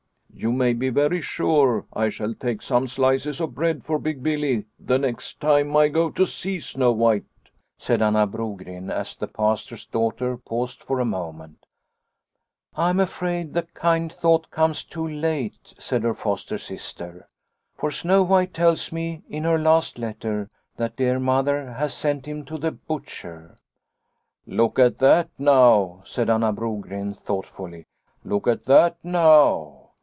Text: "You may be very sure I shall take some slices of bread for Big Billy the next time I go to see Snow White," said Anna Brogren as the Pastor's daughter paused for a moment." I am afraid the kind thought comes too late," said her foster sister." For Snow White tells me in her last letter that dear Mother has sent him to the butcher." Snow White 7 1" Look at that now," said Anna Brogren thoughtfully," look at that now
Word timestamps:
"You 0.41 0.51
may 0.53 0.73
be 0.73 0.89
very 0.89 1.21
sure 1.21 1.85
I 1.93 2.09
shall 2.09 2.33
take 2.33 2.63
some 2.63 2.87
slices 2.87 3.39
of 3.39 3.53
bread 3.53 3.83
for 3.83 3.99
Big 3.99 4.23
Billy 4.23 4.65
the 4.79 4.97
next 4.97 5.39
time 5.39 5.75
I 5.77 5.87
go 5.87 6.09
to 6.09 6.25
see 6.25 6.59
Snow 6.59 6.91
White," 6.93 7.25
said 7.77 8.01
Anna 8.01 8.25
Brogren 8.25 8.89
as 8.89 9.15
the 9.15 9.27
Pastor's 9.27 9.85
daughter 9.85 10.37
paused 10.37 10.81
for 10.81 10.99
a 10.99 11.05
moment." 11.05 11.67
I 12.75 12.89
am 12.89 12.99
afraid 12.99 13.53
the 13.53 13.67
kind 13.75 14.11
thought 14.11 14.49
comes 14.49 14.83
too 14.83 15.07
late," 15.07 15.75
said 15.77 16.01
her 16.01 16.15
foster 16.15 16.57
sister." 16.57 17.27
For 17.77 17.91
Snow 17.91 18.23
White 18.23 18.55
tells 18.55 18.91
me 18.91 19.21
in 19.29 19.43
her 19.43 19.59
last 19.59 19.99
letter 19.99 20.49
that 20.77 20.95
dear 20.95 21.19
Mother 21.19 21.73
has 21.73 21.93
sent 21.93 22.25
him 22.25 22.45
to 22.45 22.57
the 22.57 22.71
butcher." 22.71 23.57
Snow 24.45 24.55
White 24.55 24.55
7 24.55 24.57
1" 24.57 24.57
Look 24.57 24.79
at 24.79 24.97
that 24.99 25.29
now," 25.37 26.01
said 26.03 26.31
Anna 26.31 26.51
Brogren 26.51 27.13
thoughtfully," 27.13 27.85
look 28.25 28.47
at 28.47 28.65
that 28.65 28.97
now 29.03 29.77